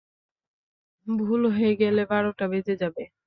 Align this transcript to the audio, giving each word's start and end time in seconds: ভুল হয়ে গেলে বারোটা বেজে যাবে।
ভুল 1.07 1.41
হয়ে 1.55 1.73
গেলে 1.81 2.01
বারোটা 2.11 2.45
বেজে 2.51 2.75
যাবে। 2.81 3.03